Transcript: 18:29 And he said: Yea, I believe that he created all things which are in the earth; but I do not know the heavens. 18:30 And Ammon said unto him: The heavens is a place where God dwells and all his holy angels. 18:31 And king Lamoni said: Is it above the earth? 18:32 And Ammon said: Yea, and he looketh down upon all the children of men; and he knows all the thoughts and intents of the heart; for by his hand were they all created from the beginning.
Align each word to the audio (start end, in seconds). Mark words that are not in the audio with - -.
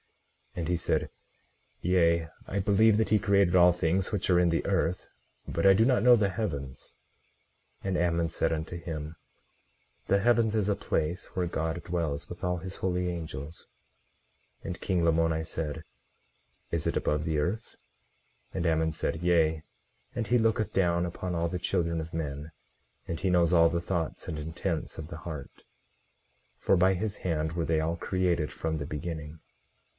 18:29 0.55 0.57
And 0.59 0.67
he 0.67 0.77
said: 0.77 1.09
Yea, 1.81 2.27
I 2.47 2.59
believe 2.59 2.97
that 2.97 3.09
he 3.09 3.19
created 3.19 3.55
all 3.55 3.71
things 3.71 4.11
which 4.11 4.29
are 4.31 4.39
in 4.39 4.49
the 4.49 4.65
earth; 4.65 5.07
but 5.47 5.65
I 5.65 5.73
do 5.73 5.85
not 5.85 6.01
know 6.03 6.15
the 6.15 6.27
heavens. 6.27 6.97
18:30 7.83 7.87
And 7.87 7.97
Ammon 7.97 8.29
said 8.29 8.51
unto 8.51 8.77
him: 8.77 9.15
The 10.07 10.19
heavens 10.19 10.55
is 10.55 10.67
a 10.67 10.75
place 10.75 11.27
where 11.35 11.45
God 11.47 11.83
dwells 11.83 12.29
and 12.29 12.43
all 12.43 12.57
his 12.57 12.77
holy 12.77 13.09
angels. 13.09 13.69
18:31 14.63 14.65
And 14.65 14.81
king 14.81 15.01
Lamoni 15.03 15.45
said: 15.45 15.83
Is 16.71 16.87
it 16.87 16.97
above 16.97 17.23
the 17.23 17.37
earth? 17.37 17.77
18:32 18.53 18.55
And 18.55 18.65
Ammon 18.65 18.91
said: 18.91 19.21
Yea, 19.21 19.63
and 20.15 20.27
he 20.27 20.39
looketh 20.39 20.73
down 20.73 21.05
upon 21.05 21.35
all 21.35 21.47
the 21.47 21.59
children 21.59 22.01
of 22.01 22.13
men; 22.13 22.51
and 23.07 23.19
he 23.19 23.29
knows 23.29 23.53
all 23.53 23.69
the 23.69 23.79
thoughts 23.79 24.27
and 24.27 24.37
intents 24.39 24.97
of 24.97 25.07
the 25.07 25.17
heart; 25.17 25.63
for 26.57 26.75
by 26.75 26.95
his 26.95 27.17
hand 27.17 27.53
were 27.53 27.65
they 27.65 27.79
all 27.79 27.95
created 27.95 28.51
from 28.51 28.77
the 28.79 28.85
beginning. 28.87 29.39